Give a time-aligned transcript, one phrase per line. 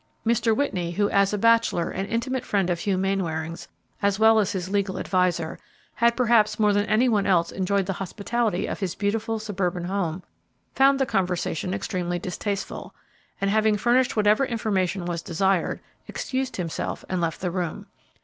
[0.25, 0.55] Mr.
[0.57, 3.67] Whitney, who, as a bachelor and an intimate friend of Hugh Mainwaring's,
[4.01, 5.59] as well as his legal adviser,
[5.93, 10.23] had perhaps more than any one else enjoyed the hospitality of his beautiful suburban home,
[10.73, 12.95] found the conversation extremely distasteful,
[13.39, 17.85] and, having furnished whatever information was desired, excused himself and left the room.